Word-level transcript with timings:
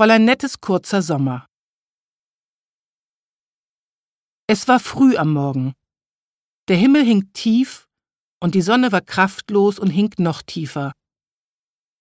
Fräulein 0.00 0.24
Nettes 0.24 0.62
kurzer 0.62 1.02
Sommer. 1.02 1.46
Es 4.46 4.66
war 4.66 4.80
früh 4.80 5.18
am 5.18 5.34
Morgen. 5.34 5.74
Der 6.68 6.78
Himmel 6.78 7.04
hing 7.04 7.34
tief 7.34 7.86
und 8.42 8.54
die 8.54 8.62
Sonne 8.62 8.92
war 8.92 9.02
kraftlos 9.02 9.78
und 9.78 9.90
hing 9.90 10.14
noch 10.16 10.40
tiefer. 10.40 10.92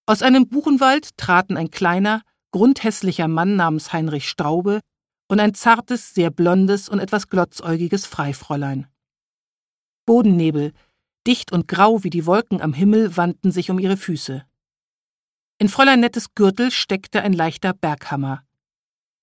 Aus 0.06 0.22
einem 0.22 0.48
Buchenwald 0.48 1.18
traten 1.18 1.58
ein 1.58 1.72
kleiner, 1.72 2.22
grundhässlicher 2.52 3.28
Mann 3.28 3.58
namens 3.58 3.92
Heinrich 3.92 4.30
Straube 4.30 4.80
und 5.28 5.42
ein 5.42 5.54
zartes, 5.54 6.14
sehr 6.14 6.30
blondes 6.30 6.88
und 6.88 7.00
etwas 7.02 7.28
glotzäugiges 7.28 8.06
Freifräulein. 8.06 8.88
Bodennebel, 10.06 10.72
dicht 11.28 11.52
und 11.52 11.68
grau 11.68 12.02
wie 12.06 12.10
die 12.10 12.26
Wolken 12.26 12.62
am 12.62 12.72
Himmel, 12.72 13.18
wandten 13.18 13.52
sich 13.52 13.70
um 13.70 13.78
ihre 13.78 13.98
Füße. 13.98 14.46
In 15.62 15.68
Fräulein 15.68 16.00
Nettes 16.00 16.34
Gürtel 16.36 16.72
steckte 16.72 17.22
ein 17.22 17.34
leichter 17.34 17.74
Berghammer. 17.74 18.46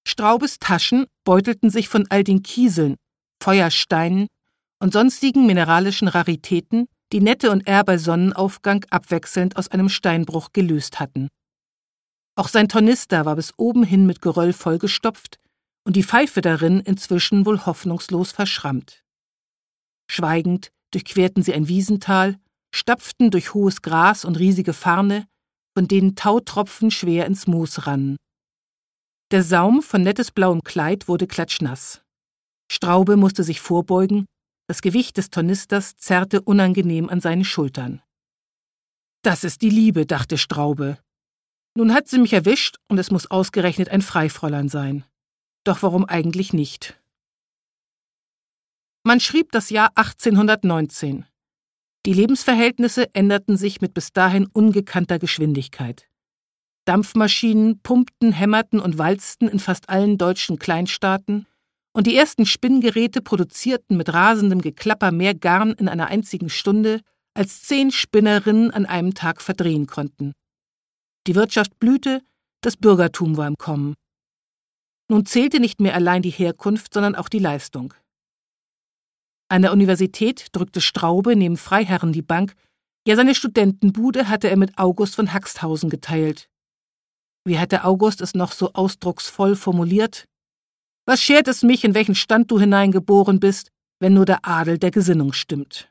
Straubes 0.06 0.58
Taschen 0.58 1.06
beutelten 1.24 1.70
sich 1.70 1.88
von 1.88 2.06
all 2.10 2.24
den 2.24 2.42
Kieseln, 2.42 2.96
Feuersteinen 3.42 4.26
und 4.78 4.92
sonstigen 4.92 5.46
mineralischen 5.46 6.08
Raritäten, 6.08 6.88
die 7.14 7.22
Nette 7.22 7.50
und 7.50 7.66
er 7.66 7.84
bei 7.84 7.96
Sonnenaufgang 7.96 8.84
abwechselnd 8.90 9.56
aus 9.56 9.68
einem 9.68 9.88
Steinbruch 9.88 10.52
gelöst 10.52 11.00
hatten. 11.00 11.28
Auch 12.34 12.48
sein 12.48 12.68
Tornister 12.68 13.24
war 13.24 13.36
bis 13.36 13.54
oben 13.56 13.82
hin 13.82 14.04
mit 14.04 14.20
Geröll 14.20 14.52
vollgestopft 14.52 15.38
und 15.84 15.96
die 15.96 16.04
Pfeife 16.04 16.42
darin 16.42 16.80
inzwischen 16.80 17.46
wohl 17.46 17.64
hoffnungslos 17.64 18.32
verschrammt. 18.32 19.02
Schweigend 20.10 20.70
durchquerten 20.90 21.42
sie 21.42 21.54
ein 21.54 21.68
Wiesental, 21.68 22.36
stapften 22.74 23.30
durch 23.30 23.54
hohes 23.54 23.80
Gras 23.80 24.26
und 24.26 24.38
riesige 24.38 24.74
Farne, 24.74 25.26
von 25.76 25.88
denen 25.88 26.16
Tautropfen 26.16 26.90
schwer 26.90 27.26
ins 27.26 27.46
Moos 27.46 27.86
rannen. 27.86 28.16
Der 29.30 29.42
Saum 29.42 29.82
von 29.82 30.00
nettes 30.00 30.30
blauem 30.30 30.62
Kleid 30.62 31.06
wurde 31.06 31.26
klatschnass. 31.26 32.00
Straube 32.72 33.16
musste 33.16 33.44
sich 33.44 33.60
vorbeugen, 33.60 34.24
das 34.68 34.80
Gewicht 34.80 35.18
des 35.18 35.28
Tornisters 35.28 35.94
zerrte 35.98 36.40
unangenehm 36.40 37.10
an 37.10 37.20
seinen 37.20 37.44
Schultern. 37.44 38.00
Das 39.20 39.44
ist 39.44 39.60
die 39.60 39.68
Liebe, 39.68 40.06
dachte 40.06 40.38
Straube. 40.38 40.98
Nun 41.76 41.92
hat 41.92 42.08
sie 42.08 42.20
mich 42.20 42.32
erwischt 42.32 42.78
und 42.88 42.96
es 42.96 43.10
muss 43.10 43.30
ausgerechnet 43.30 43.90
ein 43.90 44.00
Freifräulein 44.00 44.70
sein. 44.70 45.04
Doch 45.64 45.82
warum 45.82 46.06
eigentlich 46.06 46.54
nicht? 46.54 46.98
Man 49.04 49.20
schrieb 49.20 49.52
das 49.52 49.68
Jahr 49.68 49.90
1819. 49.94 51.26
Die 52.06 52.12
Lebensverhältnisse 52.12 53.12
änderten 53.16 53.56
sich 53.56 53.80
mit 53.80 53.92
bis 53.92 54.12
dahin 54.12 54.46
ungekannter 54.46 55.18
Geschwindigkeit. 55.18 56.08
Dampfmaschinen 56.84 57.80
pumpten, 57.80 58.30
hämmerten 58.30 58.78
und 58.78 58.96
walzten 58.96 59.48
in 59.48 59.58
fast 59.58 59.88
allen 59.88 60.16
deutschen 60.16 60.60
Kleinstaaten, 60.60 61.46
und 61.92 62.06
die 62.06 62.14
ersten 62.14 62.46
Spinngeräte 62.46 63.22
produzierten 63.22 63.96
mit 63.96 64.12
rasendem 64.12 64.60
Geklapper 64.60 65.10
mehr 65.10 65.34
Garn 65.34 65.72
in 65.72 65.88
einer 65.88 66.06
einzigen 66.06 66.48
Stunde, 66.48 67.00
als 67.34 67.62
zehn 67.62 67.90
Spinnerinnen 67.90 68.70
an 68.70 68.86
einem 68.86 69.14
Tag 69.14 69.42
verdrehen 69.42 69.88
konnten. 69.88 70.32
Die 71.26 71.34
Wirtschaft 71.34 71.76
blühte, 71.80 72.22
das 72.60 72.76
Bürgertum 72.76 73.36
war 73.36 73.48
im 73.48 73.56
Kommen. 73.56 73.94
Nun 75.08 75.26
zählte 75.26 75.58
nicht 75.58 75.80
mehr 75.80 75.94
allein 75.94 76.22
die 76.22 76.30
Herkunft, 76.30 76.94
sondern 76.94 77.16
auch 77.16 77.28
die 77.28 77.40
Leistung. 77.40 77.94
An 79.48 79.62
der 79.62 79.72
Universität 79.72 80.48
drückte 80.52 80.80
Straube 80.80 81.36
neben 81.36 81.56
Freiherren 81.56 82.12
die 82.12 82.22
Bank, 82.22 82.54
ja 83.06 83.14
seine 83.14 83.34
Studentenbude 83.34 84.28
hatte 84.28 84.50
er 84.50 84.56
mit 84.56 84.76
August 84.76 85.14
von 85.14 85.32
Haxthausen 85.32 85.88
geteilt. 85.88 86.48
Wie 87.44 87.58
hatte 87.58 87.84
August 87.84 88.20
es 88.20 88.34
noch 88.34 88.50
so 88.50 88.72
ausdrucksvoll 88.72 89.54
formuliert? 89.54 90.24
Was 91.06 91.22
schert 91.22 91.46
es 91.46 91.62
mich, 91.62 91.84
in 91.84 91.94
welchen 91.94 92.16
Stand 92.16 92.50
du 92.50 92.58
hineingeboren 92.58 93.38
bist, 93.38 93.70
wenn 94.00 94.14
nur 94.14 94.24
der 94.24 94.44
Adel 94.44 94.78
der 94.78 94.90
Gesinnung 94.90 95.32
stimmt? 95.32 95.88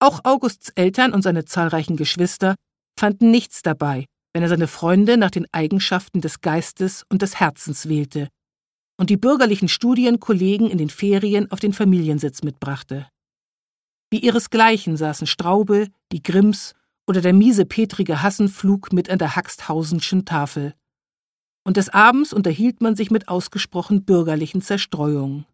Auch 0.00 0.24
Augusts 0.24 0.70
Eltern 0.70 1.12
und 1.12 1.22
seine 1.22 1.44
zahlreichen 1.44 1.96
Geschwister 1.96 2.56
fanden 2.98 3.30
nichts 3.30 3.62
dabei, 3.62 4.06
wenn 4.32 4.42
er 4.42 4.48
seine 4.48 4.66
Freunde 4.66 5.16
nach 5.16 5.30
den 5.30 5.46
Eigenschaften 5.52 6.20
des 6.20 6.40
Geistes 6.40 7.04
und 7.08 7.22
des 7.22 7.38
Herzens 7.38 7.88
wählte 7.88 8.28
und 8.96 9.10
die 9.10 9.16
bürgerlichen 9.16 9.68
Studienkollegen 9.68 10.68
in 10.68 10.78
den 10.78 10.90
Ferien 10.90 11.50
auf 11.50 11.60
den 11.60 11.72
Familiensitz 11.72 12.42
mitbrachte. 12.42 13.08
Wie 14.10 14.20
ihresgleichen 14.20 14.96
saßen 14.96 15.26
Straube, 15.26 15.88
die 16.12 16.22
Grimms 16.22 16.74
oder 17.06 17.20
der 17.20 17.32
miese 17.32 17.66
Petrige 17.66 18.22
Hassenflug 18.22 18.92
mit 18.92 19.10
an 19.10 19.18
der 19.18 19.36
Haxthausenschen 19.36 20.24
Tafel 20.24 20.74
und 21.64 21.76
des 21.76 21.88
Abends 21.88 22.32
unterhielt 22.32 22.80
man 22.80 22.94
sich 22.94 23.10
mit 23.10 23.28
ausgesprochen 23.28 24.04
bürgerlichen 24.04 24.60
Zerstreuungen. 24.60 25.46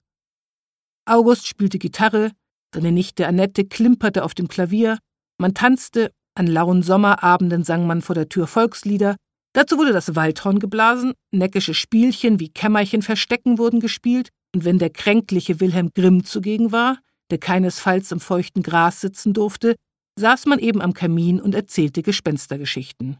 August 1.06 1.46
spielte 1.46 1.78
Gitarre, 1.78 2.32
seine 2.74 2.92
Nichte 2.92 3.26
Annette 3.26 3.64
klimperte 3.64 4.24
auf 4.24 4.34
dem 4.34 4.48
Klavier, 4.48 4.98
man 5.38 5.54
tanzte, 5.54 6.12
an 6.34 6.46
lauen 6.46 6.82
Sommerabenden 6.82 7.64
sang 7.64 7.86
man 7.86 8.02
vor 8.02 8.14
der 8.14 8.28
Tür 8.28 8.46
Volkslieder, 8.46 9.16
dazu 9.52 9.78
wurde 9.78 9.92
das 9.92 10.14
Waldhorn 10.14 10.58
geblasen, 10.58 11.12
neckische 11.30 11.74
Spielchen 11.74 12.40
wie 12.40 12.48
Kämmerchen 12.48 13.02
verstecken 13.02 13.58
wurden 13.58 13.80
gespielt, 13.80 14.30
und 14.54 14.64
wenn 14.64 14.78
der 14.78 14.90
kränkliche 14.90 15.60
Wilhelm 15.60 15.90
Grimm 15.94 16.24
zugegen 16.24 16.72
war, 16.72 16.98
der 17.30 17.38
keinesfalls 17.38 18.10
im 18.12 18.20
feuchten 18.20 18.62
Gras 18.62 19.00
sitzen 19.00 19.32
durfte, 19.32 19.76
saß 20.18 20.46
man 20.46 20.58
eben 20.58 20.82
am 20.82 20.92
Kamin 20.92 21.40
und 21.40 21.54
erzählte 21.54 22.02
Gespenstergeschichten. 22.02 23.18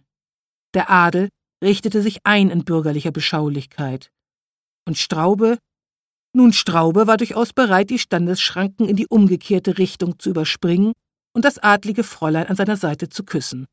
Der 0.74 0.90
Adel 0.90 1.28
richtete 1.62 2.02
sich 2.02 2.18
ein 2.24 2.50
in 2.50 2.64
bürgerlicher 2.64 3.12
Beschaulichkeit. 3.12 4.10
Und 4.86 4.98
Straube? 4.98 5.58
Nun, 6.32 6.52
Straube 6.52 7.06
war 7.06 7.16
durchaus 7.16 7.52
bereit, 7.52 7.90
die 7.90 7.98
Standesschranken 7.98 8.88
in 8.88 8.96
die 8.96 9.06
umgekehrte 9.08 9.78
Richtung 9.78 10.18
zu 10.18 10.30
überspringen 10.30 10.92
und 11.32 11.44
das 11.44 11.58
adlige 11.58 12.04
Fräulein 12.04 12.46
an 12.46 12.56
seiner 12.56 12.76
Seite 12.76 13.08
zu 13.08 13.24
küssen. 13.24 13.66